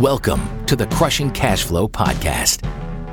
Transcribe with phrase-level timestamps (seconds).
[0.00, 2.62] Welcome to the Crushing Cash Flow Podcast,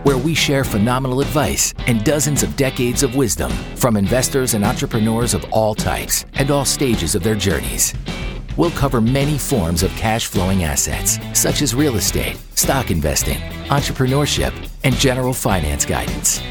[0.03, 5.33] where we share phenomenal advice and dozens of decades of wisdom from investors and entrepreneurs
[5.33, 7.93] of all types and all stages of their journeys.
[8.57, 13.37] We'll cover many forms of cash flowing assets, such as real estate, stock investing,
[13.69, 14.53] entrepreneurship,
[14.83, 16.41] and general finance guidance.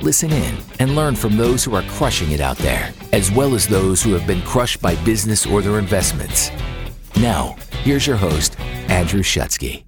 [0.00, 3.68] Listen in and learn from those who are crushing it out there, as well as
[3.68, 6.50] those who have been crushed by business or their investments.
[7.18, 8.58] Now, here's your host,
[8.88, 9.84] Andrew Shutsky.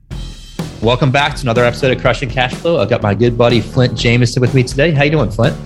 [0.82, 2.80] Welcome back to another episode of Crushing Cash Flow.
[2.80, 4.90] I've got my good buddy Flint Jameson with me today.
[4.90, 5.56] How you doing, Flint?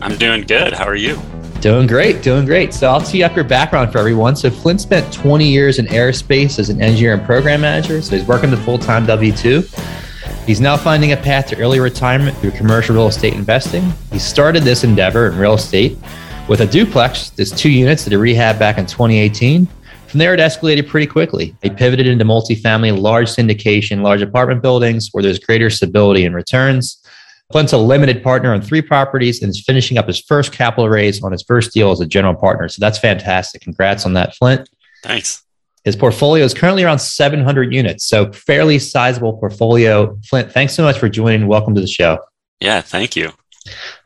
[0.00, 0.72] I'm doing good.
[0.72, 1.20] How are you?
[1.60, 2.72] Doing great, doing great.
[2.72, 4.36] So I'll tee up your background for everyone.
[4.36, 8.00] So Flint spent 20 years in aerospace as an engineer and program manager.
[8.00, 10.46] So he's working the full-time W-2.
[10.46, 13.92] He's now finding a path to early retirement through commercial real estate investing.
[14.12, 15.98] He started this endeavor in real estate
[16.46, 19.66] with a duplex, there's two units that he rehabbed back in 2018.
[20.14, 21.56] From there, it escalated pretty quickly.
[21.60, 27.04] He pivoted into multifamily, large syndication, large apartment buildings where there's greater stability in returns.
[27.50, 31.20] Flint's a limited partner on three properties and is finishing up his first capital raise
[31.24, 32.68] on his first deal as a general partner.
[32.68, 33.62] So that's fantastic.
[33.62, 34.70] Congrats on that, Flint.
[35.02, 35.42] Thanks.
[35.82, 40.16] His portfolio is currently around 700 units, so fairly sizable portfolio.
[40.30, 41.48] Flint, thanks so much for joining.
[41.48, 42.20] Welcome to the show.
[42.60, 43.32] Yeah, thank you.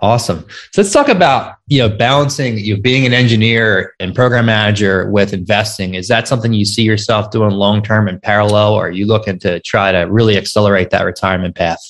[0.00, 0.46] Awesome.
[0.72, 5.10] So let's talk about you know balancing you know, being an engineer and program manager
[5.10, 5.94] with investing.
[5.94, 9.38] Is that something you see yourself doing long term in parallel, or are you looking
[9.40, 11.80] to try to really accelerate that retirement path?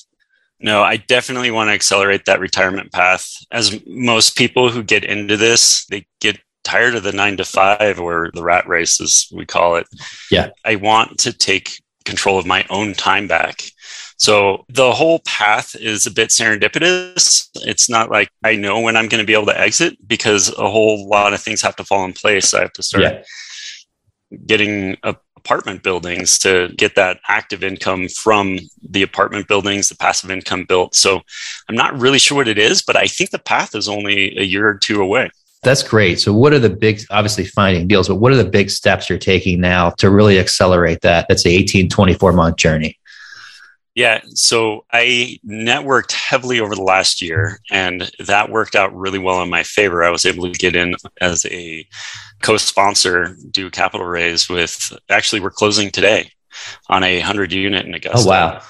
[0.61, 3.31] No, I definitely want to accelerate that retirement path.
[3.51, 7.99] As most people who get into this, they get tired of the nine to five
[7.99, 9.87] or the rat race, as we call it.
[10.29, 10.49] Yeah.
[10.65, 13.63] I want to take control of my own time back.
[14.19, 17.47] So the whole path is a bit serendipitous.
[17.65, 20.69] It's not like I know when I'm going to be able to exit because a
[20.69, 22.53] whole lot of things have to fall in place.
[22.53, 23.23] I have to start yeah.
[24.45, 30.65] getting apartment buildings to get that active income from the apartment buildings, the passive income
[30.65, 30.95] built.
[30.95, 31.21] So
[31.69, 34.43] I'm not really sure what it is, but I think the path is only a
[34.43, 35.31] year or two away.
[35.63, 36.19] That's great.
[36.21, 39.19] So, what are the big, obviously finding deals, but what are the big steps you're
[39.19, 41.25] taking now to really accelerate that?
[41.27, 42.97] That's a 18, 24 month journey.
[43.99, 44.21] Yeah.
[44.33, 49.49] So I networked heavily over the last year, and that worked out really well in
[49.49, 50.05] my favor.
[50.05, 51.85] I was able to get in as a
[52.41, 56.31] co sponsor, do a capital raise with actually, we're closing today
[56.87, 58.25] on a 100 unit in Augusta.
[58.25, 58.61] Oh, wow.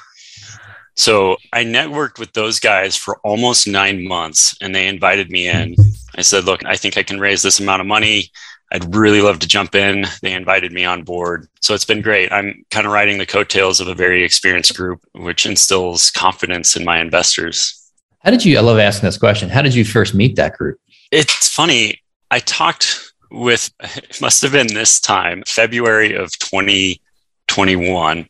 [0.95, 5.75] So I networked with those guys for almost nine months, and they invited me in.
[6.15, 8.31] I said, Look, I think I can raise this amount of money.
[8.71, 10.05] I'd really love to jump in.
[10.21, 11.47] They invited me on board.
[11.59, 12.31] So it's been great.
[12.31, 16.85] I'm kind of riding the coattails of a very experienced group, which instills confidence in
[16.85, 17.75] my investors.
[18.19, 19.49] How did you, I love asking this question.
[19.49, 20.79] How did you first meet that group?
[21.11, 22.01] It's funny.
[22.29, 28.27] I talked with, it must have been this time, February of 2021.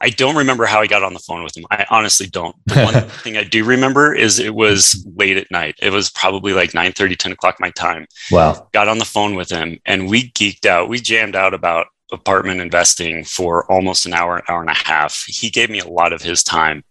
[0.00, 1.64] I don't remember how I got on the phone with him.
[1.70, 2.56] I honestly don't.
[2.66, 5.76] The one thing I do remember is it was late at night.
[5.80, 8.06] It was probably like 9 30, 10 o'clock my time.
[8.30, 8.68] Wow.
[8.72, 10.88] Got on the phone with him and we geeked out.
[10.88, 15.24] We jammed out about apartment investing for almost an hour, hour and a half.
[15.26, 16.84] He gave me a lot of his time.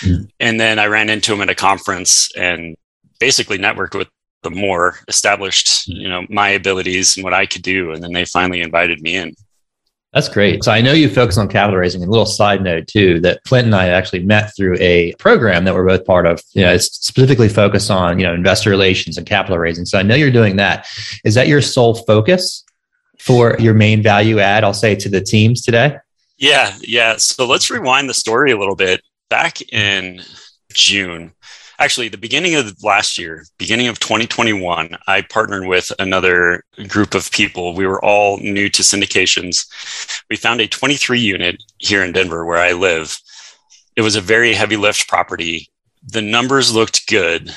[0.00, 0.30] Mm.
[0.40, 2.76] And then I ran into him at a conference and
[3.18, 4.08] basically networked with
[4.42, 7.92] the more established, you know, my abilities and what I could do.
[7.92, 9.34] And then they finally invited me in.
[10.12, 10.62] That's great.
[10.62, 12.02] So I know you focus on capital raising.
[12.02, 15.74] A little side note too that Flint and I actually met through a program that
[15.74, 16.42] we're both part of.
[16.52, 19.86] You know, it's specifically focused on you know investor relations and capital raising.
[19.86, 20.86] So I know you're doing that.
[21.24, 22.62] Is that your sole focus
[23.18, 24.64] for your main value add?
[24.64, 25.96] I'll say to the teams today.
[26.36, 27.16] Yeah, yeah.
[27.16, 29.00] So let's rewind the story a little bit.
[29.30, 30.20] Back in
[30.74, 31.32] June,
[31.82, 37.30] actually the beginning of last year beginning of 2021 i partnered with another group of
[37.32, 37.74] people.
[37.74, 39.66] We were all new to syndications.
[40.30, 43.18] We found a 23 unit here in denver where i live.
[43.96, 45.68] It was a very heavy lift property.
[46.06, 47.50] The numbers looked good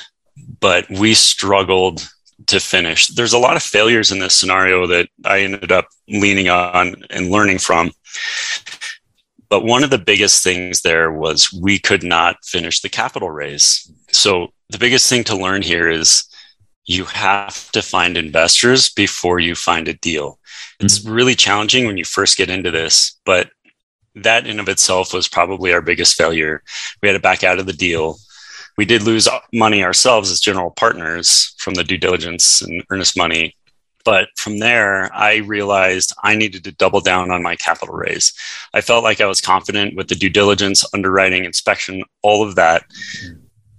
[0.59, 2.07] but we struggled
[2.47, 3.07] to finish.
[3.07, 7.29] There's a lot of failures in this scenario that i ended up leaning on and
[7.29, 7.91] learning from.
[9.49, 13.91] But one of the biggest things there was we could not finish the capital raise.
[14.11, 16.25] So the biggest thing to learn here is
[16.85, 20.39] you have to find investors before you find a deal.
[20.79, 21.13] It's mm-hmm.
[21.13, 23.49] really challenging when you first get into this, but
[24.15, 26.63] that in of itself was probably our biggest failure.
[27.01, 28.17] We had to back out of the deal.
[28.77, 33.55] We did lose money ourselves as general partners from the due diligence and earnest money
[34.05, 38.33] but from there, I realized I needed to double down on my capital raise.
[38.73, 42.85] I felt like I was confident with the due diligence, underwriting, inspection, all of that,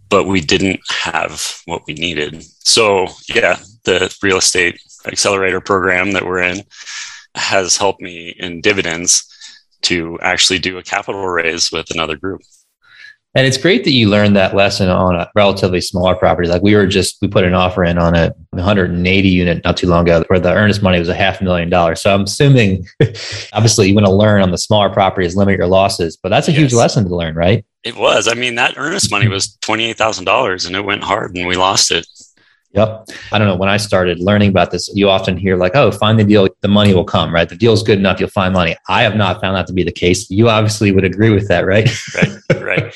[0.09, 2.43] but we didn't have what we needed.
[2.61, 6.63] So, yeah, the real estate accelerator program that we're in
[7.35, 9.25] has helped me in dividends.
[9.83, 12.41] to actually do a capital raise with another group.
[13.37, 16.49] And it's great that you learned that lesson on a relatively smaller property.
[16.49, 19.89] Like we were just, we put an offer in on a 180 unit not too
[19.89, 22.01] long ago where the earnest money was a half million dollars.
[22.01, 22.87] So I'm assuming,
[23.53, 26.53] obviously, you want to learn on the smaller properties, limit your losses, but that's a
[26.53, 26.61] yes.
[26.61, 27.63] huge lesson to learn, right?
[27.85, 28.27] It was.
[28.27, 32.07] I mean, that earnest money was $28,000 and it went hard and we lost it.
[32.73, 33.09] Yep.
[33.33, 33.57] I don't know.
[33.57, 36.69] When I started learning about this, you often hear like, oh, find the deal, the
[36.69, 37.49] money will come, right?
[37.49, 38.77] The deal's good enough, you'll find money.
[38.89, 40.31] I have not found that to be the case.
[40.31, 41.89] You obviously would agree with that, right?
[42.15, 42.63] right.
[42.67, 42.95] Right.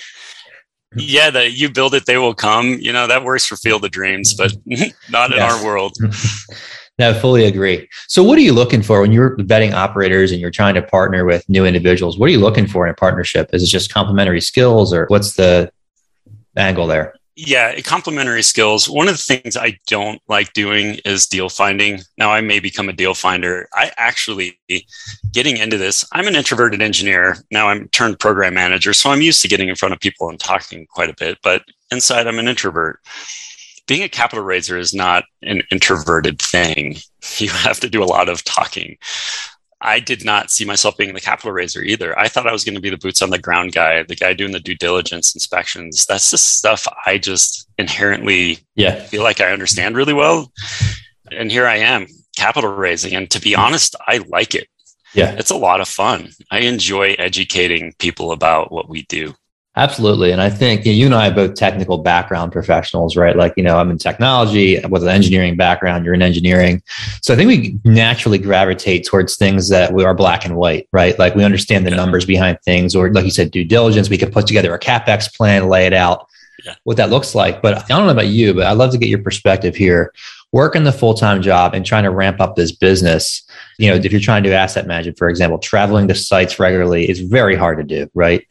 [0.97, 2.79] Yeah, that you build it, they will come.
[2.81, 4.53] You know, that works for Field of Dreams, but
[5.11, 5.53] not in yes.
[5.53, 5.97] our world.
[6.99, 7.89] no, fully agree.
[8.09, 11.25] So, what are you looking for when you're vetting operators and you're trying to partner
[11.25, 12.19] with new individuals?
[12.19, 13.51] What are you looking for in a partnership?
[13.53, 15.71] Is it just complementary skills or what's the
[16.57, 17.15] angle there?
[17.47, 18.89] Yeah, complementary skills.
[18.89, 22.01] One of the things I don't like doing is deal finding.
[22.19, 23.67] Now, I may become a deal finder.
[23.73, 24.59] I actually,
[25.33, 27.37] getting into this, I'm an introverted engineer.
[27.51, 28.93] Now I'm turned program manager.
[28.93, 31.63] So I'm used to getting in front of people and talking quite a bit, but
[31.91, 33.01] inside I'm an introvert.
[33.87, 36.97] Being a capital raiser is not an introverted thing.
[37.37, 38.97] You have to do a lot of talking.
[39.82, 42.19] I did not see myself being the capital raiser either.
[42.19, 44.35] I thought I was going to be the boots on the ground guy, the guy
[44.35, 46.05] doing the due diligence inspections.
[46.06, 49.03] That's the stuff I just inherently yeah.
[49.05, 50.53] feel like I understand really well.
[51.31, 52.06] And here I am,
[52.37, 53.15] capital raising.
[53.15, 54.69] And to be honest, I like it.
[55.15, 55.32] Yeah.
[55.32, 56.31] It's a lot of fun.
[56.50, 59.35] I enjoy educating people about what we do.
[59.77, 60.33] Absolutely.
[60.33, 63.37] And I think you, know, you and I are both technical background professionals, right?
[63.37, 66.83] Like, you know, I'm in technology with an engineering background, you're in engineering.
[67.23, 71.17] So I think we naturally gravitate towards things that we are black and white, right?
[71.21, 71.97] Like we understand the yeah.
[71.97, 74.11] numbers behind things, or like you said, due diligence.
[74.11, 76.27] We could put together a CapEx plan, lay it out,
[76.65, 76.75] yeah.
[76.83, 77.63] what that looks like.
[77.63, 80.13] But I don't know about you, but I'd love to get your perspective here.
[80.52, 83.43] Working the full time job and trying to ramp up this business,
[83.79, 87.08] you know, if you're trying to do asset management, for example, traveling to sites regularly
[87.08, 88.44] is very hard to do, right?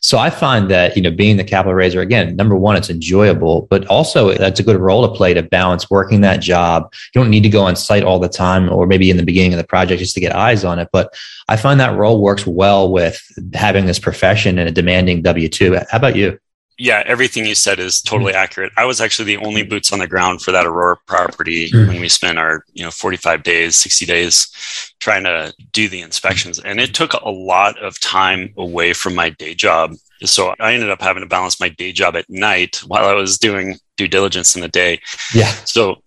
[0.00, 3.68] So I find that, you know, being the capital raiser, again, number one, it's enjoyable,
[3.70, 6.92] but also that's a good role to play to balance working that job.
[7.14, 9.52] You don't need to go on site all the time or maybe in the beginning
[9.52, 10.88] of the project just to get eyes on it.
[10.92, 11.14] But
[11.48, 13.22] I find that role works well with
[13.54, 15.74] having this profession and a demanding W 2.
[15.74, 16.38] How about you?
[16.78, 18.72] Yeah, everything you said is totally accurate.
[18.76, 21.86] I was actually the only boots on the ground for that Aurora property mm.
[21.86, 26.58] when we spent our, you know, 45 days, 60 days trying to do the inspections.
[26.58, 29.94] And it took a lot of time away from my day job.
[30.24, 33.38] So I ended up having to balance my day job at night while I was
[33.38, 35.00] doing due diligence in the day.
[35.34, 35.52] Yeah.
[35.64, 36.02] So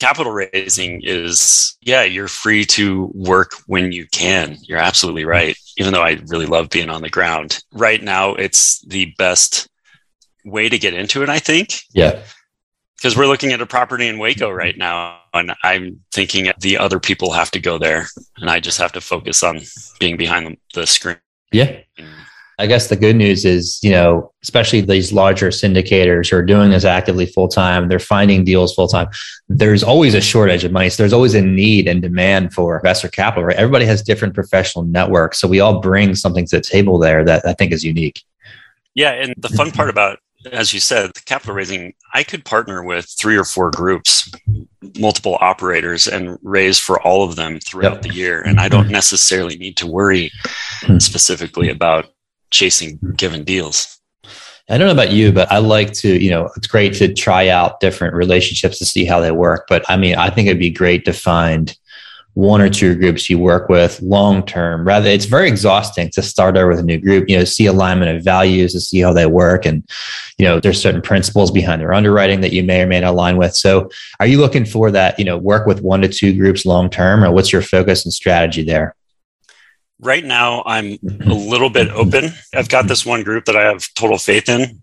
[0.00, 5.92] capital raising is yeah you're free to work when you can you're absolutely right even
[5.92, 9.68] though i really love being on the ground right now it's the best
[10.44, 11.80] way to get into it, I think.
[11.92, 12.22] Yeah.
[12.96, 17.00] Because we're looking at a property in Waco right now, and I'm thinking the other
[17.00, 18.06] people have to go there,
[18.36, 19.60] and I just have to focus on
[19.98, 21.16] being behind the screen.
[21.50, 21.80] Yeah.
[22.58, 26.68] I guess the good news is, you know, especially these larger syndicators who are doing
[26.68, 29.08] this actively full time, they're finding deals full time.
[29.48, 30.90] There's always a shortage of money.
[30.90, 33.56] So there's always a need and demand for investor capital, right?
[33.56, 35.40] Everybody has different professional networks.
[35.40, 38.22] So we all bring something to the table there that I think is unique.
[38.94, 39.12] Yeah.
[39.12, 40.18] And the fun part about
[40.52, 44.30] as you said, the capital raising, I could partner with three or four groups,
[44.98, 48.02] multiple operators, and raise for all of them throughout yep.
[48.02, 48.40] the year.
[48.40, 48.92] And I don't mm-hmm.
[48.92, 50.30] necessarily need to worry
[50.82, 50.98] hmm.
[50.98, 52.06] specifically about
[52.50, 53.98] chasing given deals.
[54.68, 57.48] I don't know about you, but I like to, you know, it's great to try
[57.48, 59.66] out different relationships to see how they work.
[59.68, 61.76] But I mean, I think it'd be great to find
[62.34, 66.56] one or two groups you work with long term rather it's very exhausting to start
[66.56, 69.26] over with a new group you know see alignment of values to see how they
[69.26, 69.82] work and
[70.38, 73.36] you know there's certain principles behind their underwriting that you may or may not align
[73.36, 73.54] with.
[73.54, 76.88] So are you looking for that you know work with one to two groups long
[76.88, 78.94] term or what's your focus and strategy there?
[80.00, 81.30] Right now i'm mm-hmm.
[81.30, 82.30] a little bit open.
[82.54, 84.80] I've got this one group that i have total faith in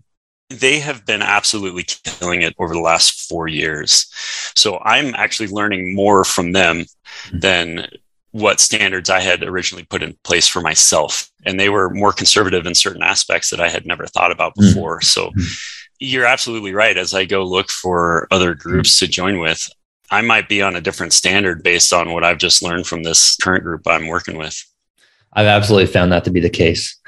[0.50, 4.10] they have been absolutely killing it over the last four years.
[4.54, 7.38] So I'm actually learning more from them mm-hmm.
[7.38, 7.86] than
[8.30, 11.30] what standards I had originally put in place for myself.
[11.44, 14.68] And they were more conservative in certain aspects that I had never thought about mm-hmm.
[14.68, 15.00] before.
[15.02, 15.42] So mm-hmm.
[15.98, 16.96] you're absolutely right.
[16.96, 19.68] As I go look for other groups to join with,
[20.10, 23.36] I might be on a different standard based on what I've just learned from this
[23.36, 24.62] current group I'm working with.
[25.34, 26.98] I've absolutely found that to be the case.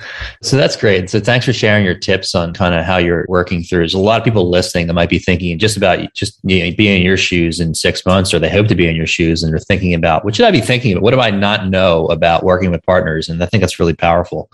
[0.43, 1.09] So that's great.
[1.09, 3.79] So thanks for sharing your tips on kind of how you're working through.
[3.79, 6.77] There's a lot of people listening that might be thinking just about just you know,
[6.77, 9.43] being in your shoes in six months, or they hope to be in your shoes
[9.43, 11.03] and they're thinking about what should I be thinking about?
[11.03, 13.29] What do I not know about working with partners?
[13.29, 14.51] And I think that's really powerful.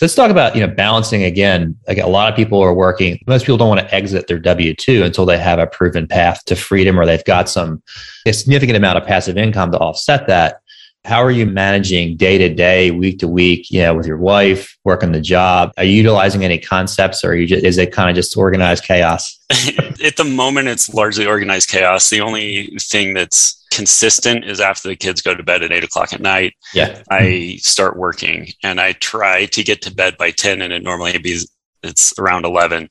[0.00, 1.76] So let's talk about you know balancing again.
[1.86, 3.22] Like a lot of people are working.
[3.26, 6.42] Most people don't want to exit their W two until they have a proven path
[6.46, 7.82] to freedom, or they've got some
[8.24, 10.59] a significant amount of passive income to offset that
[11.04, 14.76] How are you managing day to day, week to week, you know, with your wife,
[14.84, 15.72] working the job?
[15.78, 19.38] Are you utilizing any concepts or you just, is it kind of just organized chaos?
[20.04, 22.10] At the moment, it's largely organized chaos.
[22.10, 26.12] The only thing that's consistent is after the kids go to bed at eight o'clock
[26.12, 27.02] at night, yeah.
[27.10, 31.16] I start working and I try to get to bed by 10 and it normally
[31.18, 31.38] be
[31.82, 32.90] it's around 11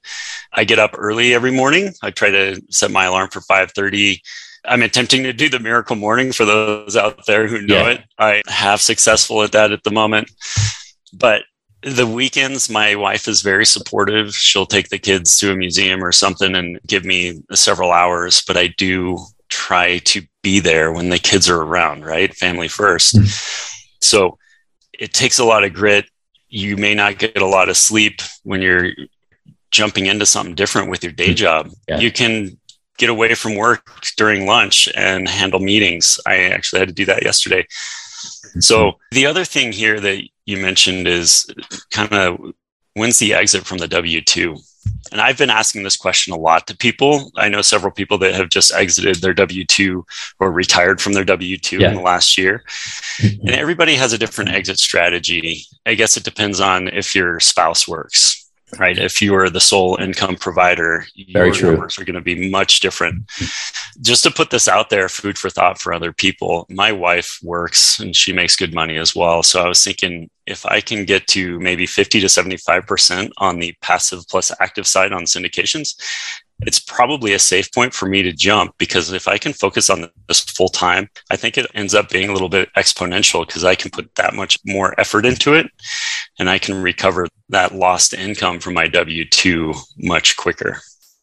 [0.54, 4.20] i get up early every morning i try to set my alarm for 5.30
[4.66, 7.89] I'm attempting to do the miracle morning for those out there who know yeah.
[7.92, 8.04] it.
[8.18, 10.32] I have successful at that at the moment.
[11.13, 11.44] But
[11.82, 14.36] the weekends, my wife is very supportive.
[14.36, 18.58] She'll take the kids to a museum or something and give me several hours, but
[18.58, 19.18] I do
[19.50, 22.34] try to be there when the kids are around, right?
[22.36, 23.75] Family 1st mm-hmm.
[24.01, 24.38] So
[24.94, 26.06] it takes a lot of grit.
[26.48, 28.92] You may not get a lot of sleep when you're
[29.72, 31.36] jumping into something different with your day mm-hmm.
[31.36, 31.70] job.
[31.88, 32.00] Yeah.
[32.00, 32.58] You can
[33.00, 36.20] get away from work during lunch and handle meetings.
[36.27, 37.65] I actually had to do that yesterday.
[38.60, 38.98] So hmm.
[39.12, 41.48] the other thing here that you mentioned is
[41.91, 42.39] kind of
[42.94, 44.56] when's the exit from the W 2?
[45.12, 47.32] And I've been asking this question a lot to people.
[47.36, 50.06] I know several people that have just exited their W 2
[50.39, 51.89] or retired from their W 2 yeah.
[51.89, 52.63] in the last year.
[53.22, 53.48] Mm-hmm.
[53.48, 55.63] And everybody has a different exit strategy.
[55.86, 58.38] I guess it depends on if your spouse works
[58.78, 58.98] right?
[58.98, 61.72] If you are the sole income provider, Very your true.
[61.72, 63.30] numbers are going to be much different.
[64.02, 66.66] Just to put this out there, food for thought for other people.
[66.70, 69.44] My wife works and she makes good money as well.
[69.44, 73.74] So I was thinking if I can get to maybe 50 to 75% on the
[73.82, 75.96] passive plus active side on syndications,
[76.62, 80.10] it's probably a safe point for me to jump because if I can focus on
[80.28, 83.75] this full time, I think it ends up being a little bit exponential because I
[83.75, 85.68] can put that much more effort into it
[86.38, 90.80] and I can recover that lost income from my W 2 much quicker.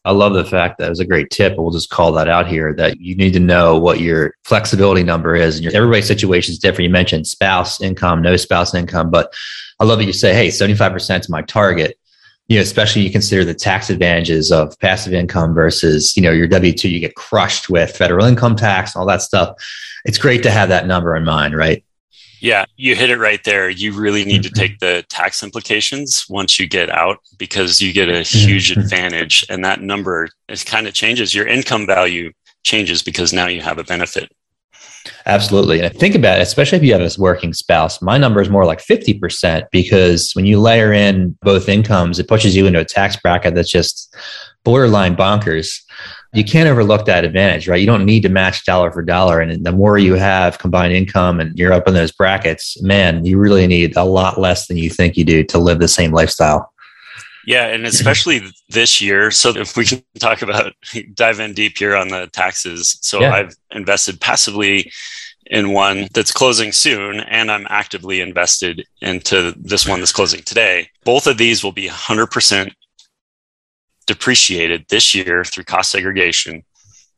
[0.06, 1.56] I love the fact that was a great tip.
[1.58, 5.34] We'll just call that out here that you need to know what your flexibility number
[5.34, 5.56] is.
[5.56, 6.84] And your, everybody's situation is different.
[6.84, 9.34] You mentioned spouse income, no spouse income, but
[9.80, 11.98] I love that you say, hey, 75% is my target
[12.48, 16.46] you know, especially you consider the tax advantages of passive income versus, you know, your
[16.46, 19.56] W 2, you get crushed with federal income tax, all that stuff.
[20.04, 21.84] It's great to have that number in mind, right?
[22.40, 23.68] Yeah, you hit it right there.
[23.68, 24.60] You really need to mm-hmm.
[24.60, 28.48] take the tax implications once you get out because you get a mm-hmm.
[28.48, 29.44] huge advantage.
[29.48, 31.34] And that number, it kind of changes.
[31.34, 34.30] Your income value changes because now you have a benefit.
[35.26, 35.80] Absolutely.
[35.80, 38.64] And think about it, especially if you have a working spouse, my number is more
[38.64, 43.16] like 50% because when you layer in both incomes, it pushes you into a tax
[43.16, 44.14] bracket that's just
[44.64, 45.80] borderline bonkers.
[46.32, 47.80] You can't overlook that advantage, right?
[47.80, 49.40] You don't need to match dollar for dollar.
[49.40, 53.36] And the more you have combined income and you're up in those brackets, man, you
[53.36, 56.72] really need a lot less than you think you do to live the same lifestyle.
[57.46, 59.30] Yeah, and especially this year.
[59.30, 60.72] So if we can talk about
[61.14, 62.98] dive in deep here on the taxes.
[63.00, 63.32] So yeah.
[63.32, 64.90] I've invested passively
[65.46, 70.90] in one that's closing soon, and I'm actively invested into this one that's closing today.
[71.04, 72.72] Both of these will be 100%
[74.06, 76.64] depreciated this year through cost segregation.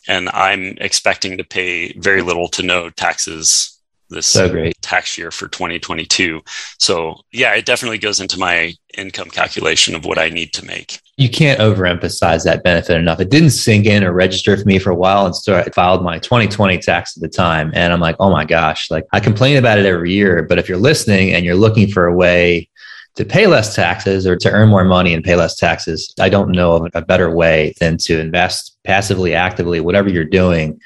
[0.06, 3.77] And I'm expecting to pay very little to no taxes
[4.10, 4.80] this so great.
[4.80, 6.40] tax year for 2022.
[6.78, 11.00] So, yeah, it definitely goes into my income calculation of what I need to make.
[11.16, 13.20] You can't overemphasize that benefit enough.
[13.20, 15.26] It didn't sink in or register for me for a while.
[15.26, 17.70] And so I filed my 2020 tax at the time.
[17.74, 20.42] And I'm like, oh my gosh, like I complain about it every year.
[20.42, 22.68] But if you're listening and you're looking for a way
[23.16, 26.52] to pay less taxes or to earn more money and pay less taxes, I don't
[26.52, 30.80] know of a better way than to invest passively, actively, whatever you're doing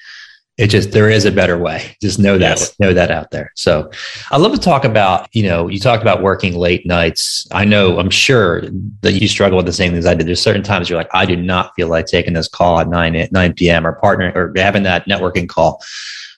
[0.58, 1.96] it just there is a better way.
[2.00, 2.78] Just know that yes.
[2.78, 3.52] know that out there.
[3.56, 3.90] So
[4.30, 7.46] i love to talk about you know you talked about working late nights.
[7.52, 8.62] I know i'm sure
[9.00, 10.26] that you struggle with the same things i did.
[10.26, 13.28] There's certain times you're like i do not feel like taking this call at 9
[13.30, 15.82] 9 p.m or partnering or having that networking call.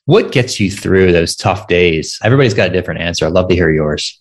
[0.06, 2.18] What gets you through those tough days?
[2.23, 3.26] Everybody's got a different answer.
[3.26, 4.21] I'd love to hear yours.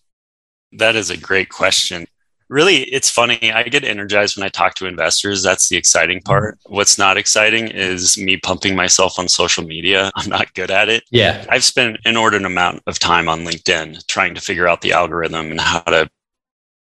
[0.72, 2.08] That is a great question
[2.54, 6.32] really it's funny i get energized when i talk to investors that's the exciting mm-hmm.
[6.32, 6.60] part.
[6.68, 11.04] What's not exciting is me pumping myself on social media i'm not good at it.
[11.12, 11.46] Yeah.
[11.50, 15.52] I've spent an inordinate amount of time on linkedin trying to figure out the algorithm
[15.52, 16.10] and how to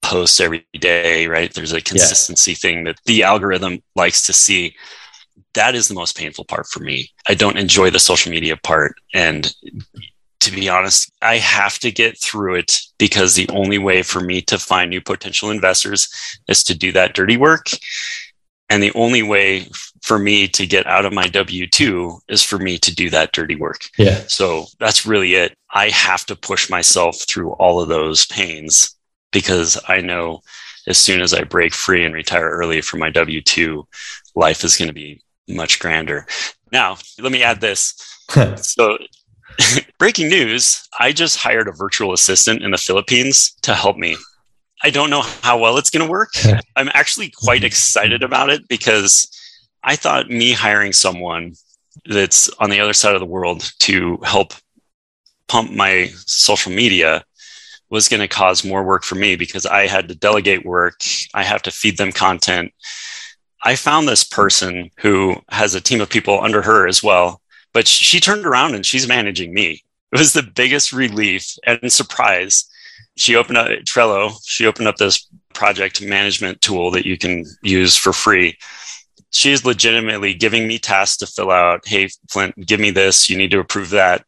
[0.02, 1.54] post every day right?
[1.54, 2.56] There's a consistency yeah.
[2.56, 4.74] thing that the algorithm likes to see.
[5.54, 7.10] That is the most painful part for me.
[7.28, 9.54] I don't enjoy the social media part and
[10.40, 14.40] to be honest, I have to get through it because the only way for me
[14.42, 16.08] to find new potential investors
[16.48, 17.66] is to do that dirty work.
[18.68, 19.66] And the only way
[20.02, 23.32] for me to get out of my W 2 is for me to do that
[23.32, 23.82] dirty work.
[23.98, 24.22] Yeah.
[24.28, 25.54] So that's really it.
[25.72, 28.96] I have to push myself through all of those pains
[29.32, 30.40] because I know
[30.86, 33.86] as soon as I break free and retire early from my W 2,
[34.34, 36.26] life is going to be much grander.
[36.72, 37.94] Now, let me add this.
[38.56, 38.98] so
[39.98, 44.16] breaking news I just hired a virtual assistant in the Philippines to help me.
[44.82, 46.30] I don't know how well it's going to work.
[46.76, 49.28] I'm actually quite excited about it because
[49.82, 51.54] I thought me hiring someone
[52.06, 54.52] that's on the other side of the world to help
[55.48, 57.24] pump my social media
[57.90, 61.00] was going to cause more work for me because I had to delegate work.
[61.34, 62.72] I have to feed them content.
[63.62, 67.39] I found this person who has a team of people under her as well,
[67.72, 69.84] but she turned around and she's managing me.
[70.12, 72.68] It was the biggest relief and surprise.
[73.16, 74.32] She opened up Trello.
[74.44, 78.56] She opened up this project management tool that you can use for free.
[79.32, 81.86] She is legitimately giving me tasks to fill out.
[81.86, 83.30] Hey, Flint, give me this.
[83.30, 84.24] You need to approve that.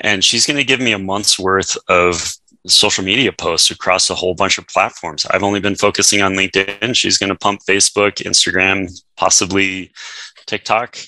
[0.00, 2.32] And she's going to give me a month's worth of
[2.66, 5.26] social media posts across a whole bunch of platforms.
[5.26, 6.94] I've only been focusing on LinkedIn.
[6.94, 9.92] She's going to pump Facebook, Instagram, possibly
[10.46, 10.98] TikTok,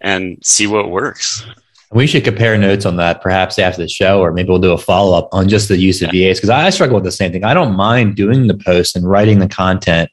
[0.00, 1.44] and see what works.
[1.92, 4.78] We should compare notes on that perhaps after the show, or maybe we'll do a
[4.78, 7.44] follow up on just the use of VAs because I struggle with the same thing.
[7.44, 10.10] I don't mind doing the posts and writing the content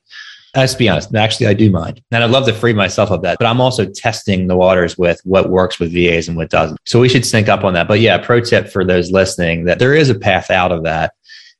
[0.55, 1.15] Let's be honest.
[1.15, 2.01] Actually, I do mind.
[2.11, 3.39] And I'd love to free myself of that.
[3.39, 6.79] But I'm also testing the waters with what works with VAs and what doesn't.
[6.85, 7.87] So we should sync up on that.
[7.87, 11.13] But yeah, pro tip for those listening that there is a path out of that.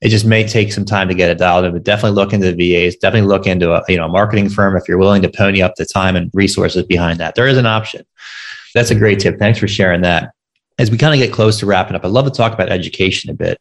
[0.03, 2.51] It just may take some time to get it dialed in, but definitely look into
[2.51, 5.61] the VAs, definitely look into a you know marketing firm if you're willing to pony
[5.61, 7.35] up the time and resources behind that.
[7.35, 8.05] There is an option.
[8.75, 9.39] That's a great tip.
[9.39, 10.31] Thanks for sharing that.
[10.77, 13.29] As we kind of get close to wrapping up, I'd love to talk about education
[13.29, 13.57] a bit.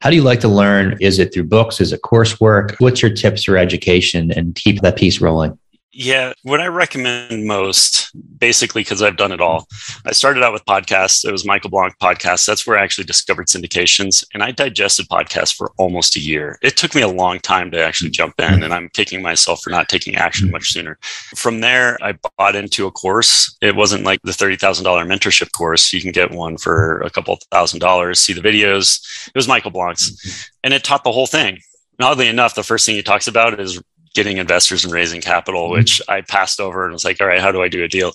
[0.00, 0.96] How do you like to learn?
[1.00, 1.80] Is it through books?
[1.80, 2.74] Is it coursework?
[2.80, 5.58] What's your tips for education and keep that piece rolling?
[5.94, 9.68] Yeah, what I recommend most, basically, because I've done it all.
[10.06, 11.22] I started out with podcasts.
[11.22, 12.46] It was Michael Blank podcast.
[12.46, 16.58] That's where I actually discovered syndications, and I digested podcasts for almost a year.
[16.62, 19.68] It took me a long time to actually jump in, and I'm kicking myself for
[19.68, 20.98] not taking action much sooner.
[21.36, 23.54] From there, I bought into a course.
[23.60, 25.92] It wasn't like the thirty thousand dollar mentorship course.
[25.92, 28.18] You can get one for a couple thousand dollars.
[28.18, 29.28] See the videos.
[29.28, 30.40] It was Michael Blank's, mm-hmm.
[30.64, 31.58] and it taught the whole thing.
[31.98, 33.80] And oddly enough, the first thing he talks about is
[34.14, 35.78] getting investors and raising capital, mm-hmm.
[35.78, 38.12] which I passed over and was like, all right, how do I do a deal?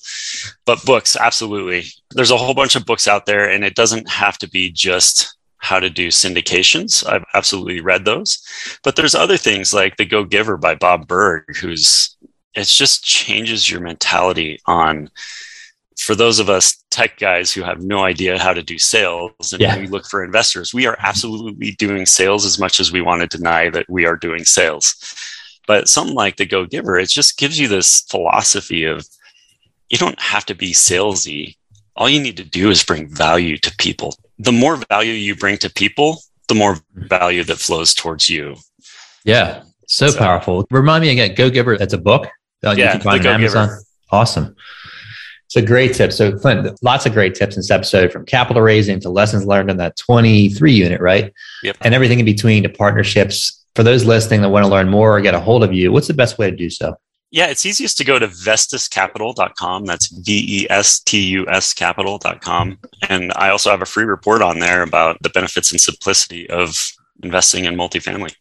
[0.65, 1.86] But books, absolutely.
[2.12, 5.36] There's a whole bunch of books out there, and it doesn't have to be just
[5.58, 7.06] how to do syndications.
[7.08, 8.41] I've absolutely read those.
[8.84, 12.15] But there's other things like The Go Giver by Bob Burg, who's
[12.54, 15.12] it just changes your mentality on
[15.98, 19.62] for those of us tech guys who have no idea how to do sales and
[19.62, 19.78] yeah.
[19.78, 23.38] we look for investors, we are absolutely doing sales as much as we want to
[23.38, 24.95] deny that we are doing sales.
[25.67, 29.06] But something like the Go Giver, it just gives you this philosophy of
[29.89, 31.56] you don't have to be salesy.
[31.95, 34.15] All you need to do is bring value to people.
[34.39, 38.56] The more value you bring to people, the more value that flows towards you.
[39.25, 40.65] Yeah, so, so powerful.
[40.71, 42.27] Remind me again, Go Giver, that's a book.
[42.65, 43.67] Uh, yeah, you can find on Amazon.
[43.67, 43.82] Giver.
[44.12, 44.56] Awesome.
[45.45, 46.12] It's a great tip.
[46.12, 49.69] So, Clint, lots of great tips in this episode from capital raising to lessons learned
[49.71, 51.34] in that 23 unit, right?
[51.63, 51.77] Yep.
[51.82, 55.21] And everything in between to partnerships for those listening that want to learn more or
[55.21, 56.95] get a hold of you, what's the best way to do so?
[57.30, 59.86] Yeah, it's easiest to go to vestuscapital.com.
[59.86, 62.80] That's V E S T U S capital.com.
[63.10, 66.75] And I also have a free report on there about the benefits and simplicity of
[67.21, 68.34] investing in multifamily.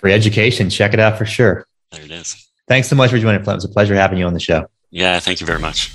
[0.00, 0.68] Free education.
[0.68, 1.66] Check it out for sure.
[1.92, 2.46] There it is.
[2.68, 3.54] Thanks so much for joining, Flint.
[3.54, 4.66] It was a pleasure having you on the show.
[4.90, 5.92] Yeah, thank you very much.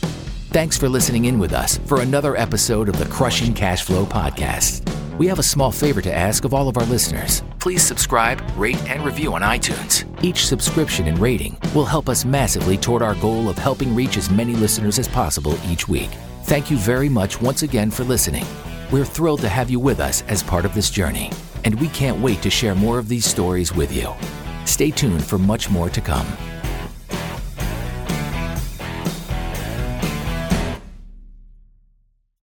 [0.51, 4.90] Thanks for listening in with us for another episode of the Crushing Cash Flow Podcast.
[5.21, 7.43] We have a small favor to ask of all of our listeners.
[7.59, 10.03] Please subscribe, rate, and review on iTunes.
[10.23, 14.31] Each subscription and rating will help us massively toward our goal of helping reach as
[14.31, 16.09] many listeners as possible each week.
[16.45, 18.47] Thank you very much once again for listening.
[18.91, 21.31] We're thrilled to have you with us as part of this journey,
[21.65, 24.11] and we can't wait to share more of these stories with you.
[24.65, 26.25] Stay tuned for much more to come.